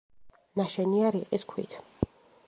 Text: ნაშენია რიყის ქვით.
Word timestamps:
ნაშენია 0.61 1.11
რიყის 1.15 1.45
ქვით. 1.53 1.77